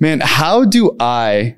[0.00, 1.56] Man, how do I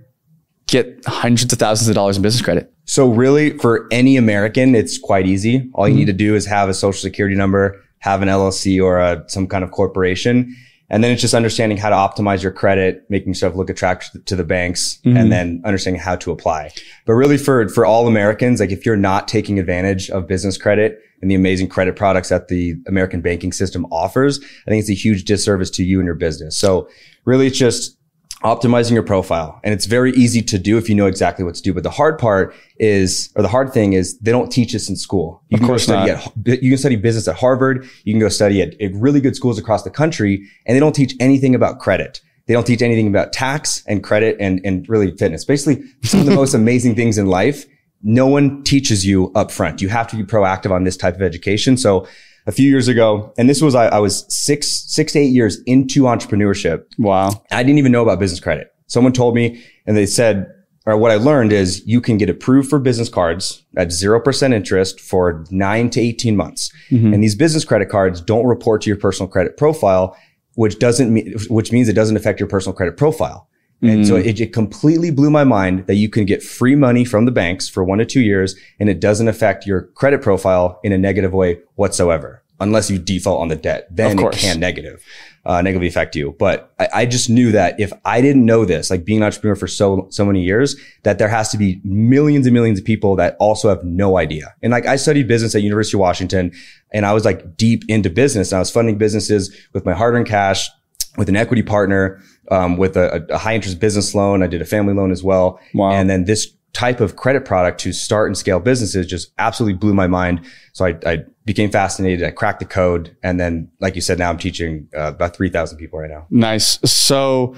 [0.67, 2.73] get hundreds of thousands of dollars in business credit?
[2.85, 5.71] So really for any American, it's quite easy.
[5.75, 5.99] All you mm-hmm.
[5.99, 9.47] need to do is have a social security number, have an LLC or a, some
[9.47, 10.55] kind of corporation.
[10.91, 14.37] And then it's just understanding how to optimize your credit, making yourself look attractive to
[14.37, 15.19] the banks mm-hmm.
[15.19, 16.73] and then understanding how to apply.
[17.05, 20.99] But really for, for all Americans, like if you're not taking advantage of business credit
[21.21, 24.95] and the amazing credit products that the American banking system offers, I think it's a
[24.95, 26.57] huge disservice to you and your business.
[26.57, 26.89] So
[27.27, 27.98] really it's just
[28.45, 29.61] optimizing your profile.
[29.65, 31.75] And it's very easy to do if you know exactly what to do.
[31.75, 34.97] But the hard part is, or the hard thing is they don't teach this in
[34.97, 35.43] school.
[35.49, 36.27] You of can course study not.
[36.47, 37.89] At, you can study business at Harvard.
[38.05, 40.95] You can go study at, at really good schools across the country and they don't
[40.95, 42.21] teach anything about credit.
[42.47, 45.45] They don't teach anything about tax and credit and, and really fitness.
[45.45, 47.67] Basically some of the most amazing things in life.
[48.03, 49.83] No one teaches you up front.
[49.83, 51.77] You have to be proactive on this type of education.
[51.77, 52.07] So
[52.49, 55.61] a few years ago, and this was I, I was six six to eight years
[55.67, 56.87] into entrepreneurship.
[56.99, 57.45] Wow!
[57.53, 58.73] I didn't even know about business credit.
[58.87, 60.51] Someone told me, and they said,
[60.87, 64.99] or what I learned is you can get approved for business cards at 0% interest
[64.99, 66.73] for nine to 18 months.
[66.91, 67.13] Mm-hmm.
[67.13, 70.17] And these business credit cards don't report to your personal credit profile,
[70.55, 73.51] which doesn't mean, which means it doesn't affect your personal credit profile.
[73.81, 74.07] And mm.
[74.07, 77.31] so it, it, completely blew my mind that you can get free money from the
[77.31, 80.99] banks for one to two years and it doesn't affect your credit profile in a
[80.99, 82.43] negative way whatsoever.
[82.61, 85.05] Unless you default on the debt, then it can negative,
[85.47, 86.35] uh, negatively affect you.
[86.41, 89.55] But I, I, just knew that if I didn't know this, like being an entrepreneur
[89.55, 93.15] for so, so many years, that there has to be millions and millions of people
[93.15, 94.57] that also have no idea.
[94.61, 96.51] And like I studied business at University of Washington
[96.93, 100.15] and I was like deep into business and I was funding businesses with my hard
[100.15, 100.69] earned cash
[101.17, 102.21] with an equity partner,
[102.51, 104.43] um, with a, a, high interest business loan.
[104.43, 105.61] I did a family loan as well.
[105.75, 105.91] Wow.
[105.91, 109.95] And then this type of credit product to start and scale businesses just absolutely blew
[109.95, 110.45] my mind.
[110.73, 112.27] So I, I became fascinated.
[112.27, 113.17] I cracked the code.
[113.23, 116.27] And then, like you said, now I'm teaching uh, about 3,000 people right now.
[116.31, 116.79] Nice.
[116.85, 117.55] So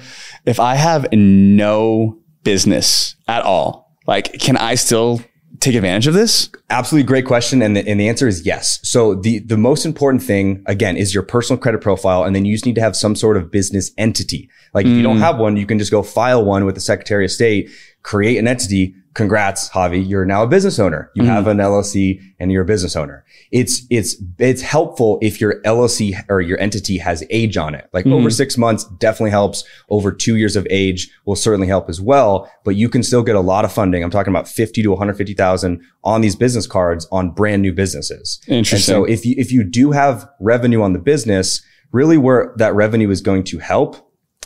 [0.46, 5.20] if I have no business at all, like, can I still
[5.60, 6.50] take advantage of this?
[6.70, 7.62] Absolutely great question.
[7.62, 8.80] And the, and the answer is yes.
[8.82, 12.24] So the, the most important thing, again, is your personal credit profile.
[12.24, 14.48] And then you just need to have some sort of business entity.
[14.72, 14.90] Like mm.
[14.90, 15.20] if you don't mm.
[15.20, 17.70] have one, you can just go file one with the Secretary of State,
[18.02, 21.10] create an entity, congrats, Javi, you're now a business owner.
[21.14, 23.24] You mm have an LLC and you're a business owner.
[23.52, 27.88] It's, it's, it's helpful if your LLC or your entity has age on it.
[27.92, 29.64] Like mm over six months definitely helps.
[29.88, 33.36] Over two years of age will certainly help as well, but you can still get
[33.36, 34.02] a lot of funding.
[34.02, 38.40] I'm talking about 50 to 150,000 on these business cards on brand new businesses.
[38.48, 38.76] Interesting.
[38.76, 42.74] And so if you, if you do have revenue on the business, really where that
[42.74, 43.96] revenue is going to help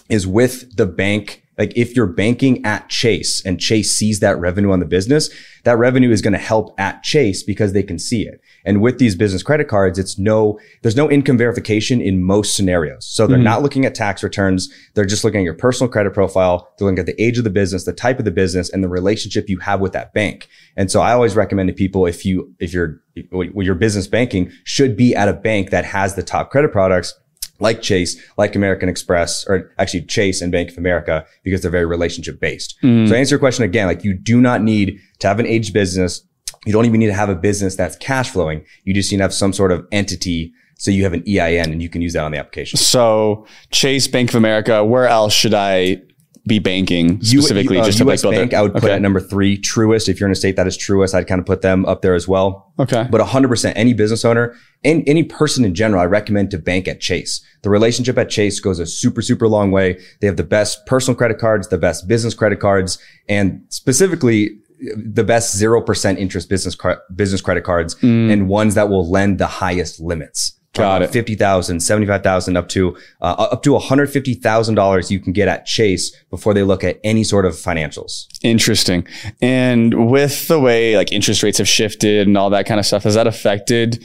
[0.08, 4.72] is with the bank like if you're banking at Chase and Chase sees that revenue
[4.72, 5.30] on the business,
[5.64, 8.40] that revenue is going to help at Chase because they can see it.
[8.64, 13.06] And with these business credit cards, it's no, there's no income verification in most scenarios.
[13.06, 13.44] So they're mm-hmm.
[13.44, 14.72] not looking at tax returns.
[14.94, 16.72] They're just looking at your personal credit profile.
[16.76, 18.88] They're looking at the age of the business, the type of the business and the
[18.88, 20.48] relationship you have with that bank.
[20.76, 23.00] And so I always recommend to people if you, if you're,
[23.30, 27.14] well, your business banking should be at a bank that has the top credit products
[27.64, 31.86] like Chase, like American Express, or actually Chase and Bank of America, because they're very
[31.86, 32.76] relationship based.
[32.82, 33.08] Mm.
[33.08, 36.22] So answer your question again, like you do not need to have an aged business.
[36.66, 38.64] You don't even need to have a business that's cash flowing.
[38.84, 40.52] You just need to have some sort of entity.
[40.76, 42.76] So you have an EIN and you can use that on the application.
[42.76, 46.02] So Chase, Bank of America, where else should I
[46.46, 47.76] be banking specifically?
[47.76, 48.94] U, uh, just US to like Bank, I would put okay.
[48.94, 49.58] at number three.
[49.58, 52.02] Truist, if you're in a state that is Truist, I'd kind of put them up
[52.02, 52.72] there as well.
[52.78, 53.06] Okay.
[53.10, 57.00] But 100%, any business owner and any person in general, I recommend to bank at
[57.00, 57.44] Chase.
[57.62, 60.00] The relationship at Chase goes a super, super long way.
[60.20, 64.58] They have the best personal credit cards, the best business credit cards, and specifically
[64.96, 66.76] the best 0% interest business,
[67.14, 68.30] business credit cards mm.
[68.30, 70.60] and ones that will lend the highest limits.
[70.74, 71.10] Got it.
[71.10, 76.62] 50,000, 75,000 up to, uh, up to $150,000 you can get at Chase before they
[76.62, 78.26] look at any sort of financials.
[78.42, 79.06] Interesting.
[79.40, 83.04] And with the way like interest rates have shifted and all that kind of stuff,
[83.04, 84.04] has that affected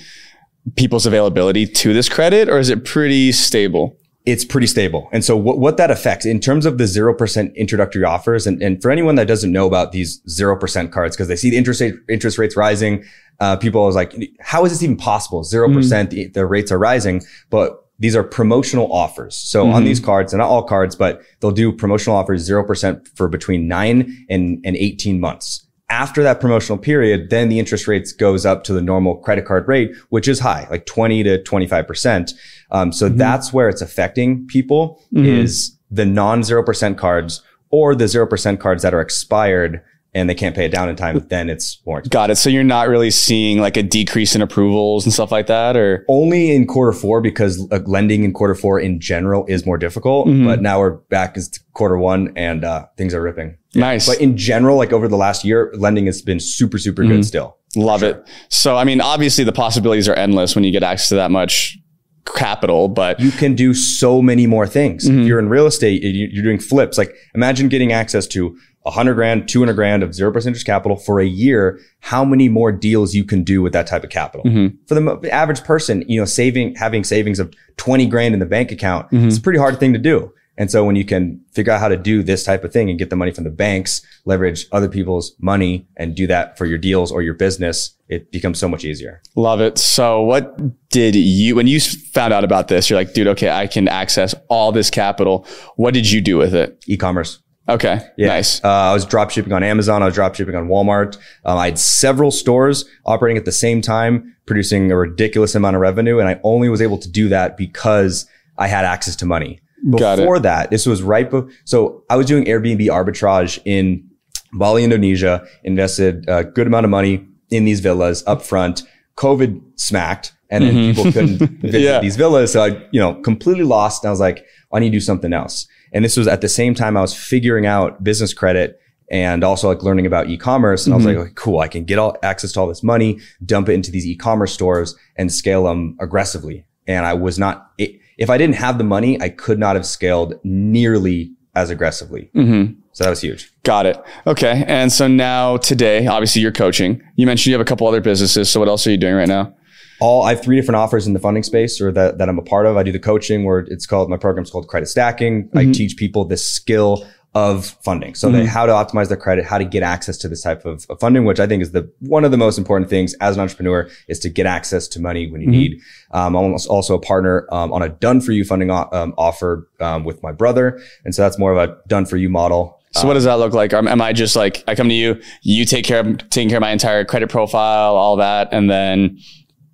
[0.76, 3.99] people's availability to this credit or is it pretty stable?
[4.30, 5.10] It's pretty stable.
[5.12, 8.82] And so what, what that affects in terms of the 0% introductory offers, and, and
[8.82, 11.96] for anyone that doesn't know about these 0% cards, because they see the interest rate,
[12.08, 13.04] interest rates rising,
[13.40, 15.44] uh, people are like, how is this even possible?
[15.44, 16.10] 0%, mm-hmm.
[16.10, 19.36] the, the rates are rising, but these are promotional offers.
[19.36, 19.74] So mm-hmm.
[19.74, 23.68] on these cards, and not all cards, but they'll do promotional offers 0% for between
[23.68, 28.64] nine and, and 18 months after that promotional period, then the interest rates goes up
[28.64, 32.34] to the normal credit card rate, which is high, like 20 to 25%.
[32.72, 33.18] Um, so mm-hmm.
[33.18, 35.26] that's where it's affecting people mm-hmm.
[35.26, 39.82] is the non 0% cards or the 0% cards that are expired
[40.14, 42.12] and they can't pay it down in time, then it's more expensive.
[42.12, 42.36] Got it.
[42.38, 46.04] So you're not really seeing like a decrease in approvals and stuff like that, or
[46.10, 50.28] Only in quarter four because uh, lending in quarter four in general is more difficult.
[50.28, 50.46] Mhm.
[50.46, 53.56] But now we're back to quarter one and uh, things are ripping.
[53.76, 54.08] nice.
[54.08, 57.10] But in general, like over the last year, lending has been super, super Mhm.
[57.10, 57.58] good still.
[57.76, 58.28] Love it.
[58.50, 61.78] So I mean, obviously the possibilities are endless when you get access to that much
[62.26, 65.10] capital, but You can do so many more things.
[65.10, 65.22] Mhm.
[65.22, 66.98] If you're in real estate, you- you're doing flips.
[66.98, 68.56] Like imagine getting access to
[68.86, 71.80] a hundred grand, 200 grand of 0% interest capital for a year.
[72.00, 74.46] How many more deals you can do with that type of capital?
[74.46, 74.74] Mhm.
[74.88, 78.72] For the average person, you know, saving, having savings of 20 grand in the bank
[78.72, 79.28] account, Mhm.
[79.28, 80.32] it's a pretty hard thing to do.
[80.60, 83.00] And so when you can figure out how to do this type of thing and
[83.00, 86.78] get the money from the banks, leverage other people's money and do that for your
[86.78, 89.22] deals or your business, it becomes so much easier.
[89.36, 89.78] love it.
[89.78, 90.58] So what
[90.90, 92.90] did you when you found out about this?
[92.90, 95.48] You're like, dude, okay, I can access all this capital.
[95.78, 96.84] What did you do with it?
[96.88, 97.40] E-commerce.
[97.70, 98.64] Okay, nice.
[98.64, 100.02] Uh, I was drop shipping on Amazon.
[100.02, 101.18] I was drop shipping on Walmart.
[101.46, 105.82] Um, I had several stores operating at the same time, producing a ridiculous amount of
[105.82, 106.18] revenue.
[106.18, 108.26] And I only was able to do that because
[108.58, 109.60] I had access to money.
[109.86, 110.18] It.
[110.18, 111.30] Before that, this was right.
[111.30, 114.08] Be- so I was doing Airbnb arbitrage in
[114.54, 118.84] Bali, Indonesia, invested a good amount of money in these villas up front.
[119.16, 120.96] COVID smacked and then Mhm.
[120.96, 122.00] people couldn't visit Yeah.
[122.00, 122.52] these villas.
[122.54, 124.04] So I, you know, completely lost.
[124.04, 125.68] And I was like, I need to do something else.
[125.94, 128.80] And this was at the same time I was figuring out business credit
[129.12, 130.86] and also like learning about e-commerce.
[130.86, 133.20] And I was like, okay, cool, I can get all access to all this money,
[133.46, 136.66] dump it into these e-commerce stores and scale them aggressively.
[136.88, 139.86] And I was not, i- if I didn't have the money, I could not have
[139.86, 142.30] scaled nearly as aggressively.
[142.34, 143.52] hmm So that was huge.
[143.64, 143.98] Got it.
[144.28, 144.64] Okay.
[144.68, 147.02] And so now today, obviously you're coaching.
[147.16, 148.50] You mentioned you have a couple other businesses.
[148.50, 149.56] So what else are you doing right now?
[150.02, 152.42] all I have three different offers in the funding space or that, that I'm a
[152.42, 152.78] part of.
[152.78, 155.50] I do the coaching where it's called my program's called credit stacking.
[155.54, 155.74] I Mhm.
[155.74, 158.16] teach people this skill of funding.
[158.16, 158.48] So they Mhm.
[158.48, 161.26] how to optimize their credit, how to get access to this type of, of funding,
[161.26, 164.18] which I think is the one of the most important things as an entrepreneur is
[164.22, 165.52] to get access to money when you Mhm.
[165.52, 165.80] need.
[166.12, 169.68] Um, I'm also a partner um, on a done for you funding o- um, offer
[169.80, 170.80] um, with my brother.
[171.06, 172.80] And so that's more of a done for you model.
[172.94, 173.72] So what does that look like?
[173.74, 176.58] Am, am I just like, I come to you, you take care of, taking care
[176.58, 179.20] of my entire credit profile, all that, and then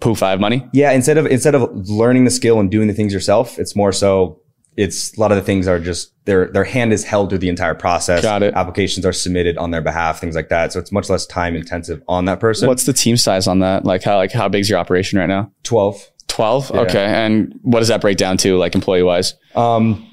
[0.02, 0.68] poof, I have money?
[0.74, 3.94] Yeah, instead of instead of learning the skill and doing the things yourself, it's more
[3.94, 4.42] so
[4.78, 7.50] it's a lot of the things are just their their hand is held through the
[7.50, 8.22] entire process.
[8.22, 8.54] Got it.
[8.56, 10.74] Applications are submitted on their behalf, things like that.
[10.74, 12.68] So it's much less time intensive on that person.
[12.68, 13.86] What's the team size on that?
[13.86, 15.52] Like how, like how big's your operation right now?
[15.64, 16.12] twelve?
[16.28, 16.72] 12?
[16.74, 16.82] Yeah.
[16.82, 17.06] Okay.
[17.06, 19.36] And what does that break down to like employee wise?
[19.56, 20.06] Um,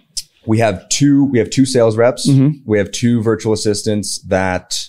[0.47, 1.25] we have two.
[1.25, 2.29] We have two sales reps.
[2.29, 2.61] Mhm.
[2.65, 4.89] We have two virtual assistants that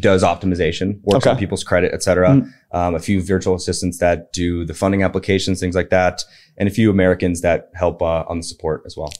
[0.00, 1.30] does optimization, works Okay.
[1.30, 2.30] on people's credit, et cetera.
[2.30, 2.52] Mhm.
[2.72, 6.24] Um, a few virtual assistants that do the funding applications, things like that,
[6.56, 9.12] and a few Americans that help uh, on the support as well.